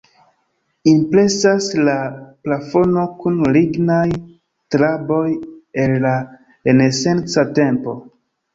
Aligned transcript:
Impresas 0.91 1.67
la 1.89 1.95
plafono 2.47 3.03
kun 3.21 3.37
lignaj 3.59 4.01
traboj 4.77 5.23
el 5.85 5.97
la 6.09 6.17
renesanca 6.71 7.49
tempo. 7.65 7.99